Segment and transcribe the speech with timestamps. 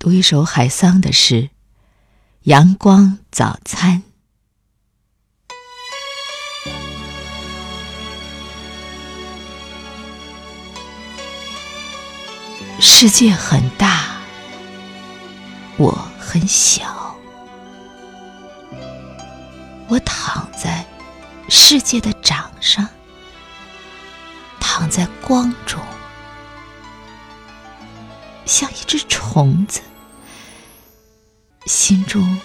[0.00, 1.42] 读一首海桑的诗
[2.44, 4.02] 《阳光早餐》。
[12.80, 14.22] 世界很大，
[15.76, 17.14] 我很小，
[19.86, 20.86] 我躺在
[21.50, 22.88] 世界的掌上，
[24.58, 25.78] 躺在光中，
[28.46, 29.82] 像一只虫子，
[31.66, 32.38] 心中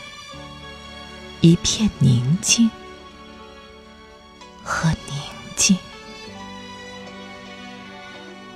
[1.42, 2.70] 一片宁静
[4.64, 5.16] 和宁
[5.56, 5.78] 静。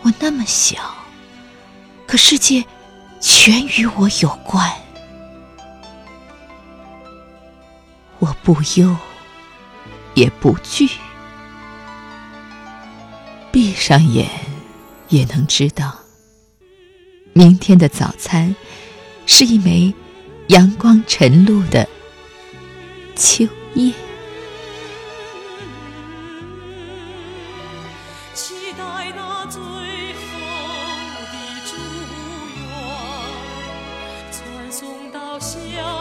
[0.02, 0.96] 我那么小。
[2.08, 2.66] 可世界
[3.22, 4.68] 全与我有关，
[8.18, 8.98] 我不忧
[10.16, 10.90] 也不惧，
[13.52, 14.28] 闭上眼
[15.10, 16.00] 也能知道，
[17.34, 18.56] 明天的早餐
[19.28, 19.94] 是一枚
[20.50, 21.88] 阳光晨露的
[23.16, 23.94] 秋叶。
[28.34, 29.62] 期待那最后
[31.22, 31.36] 的
[31.68, 31.78] 祝
[32.58, 32.68] 愿，
[34.32, 35.99] 传送到小。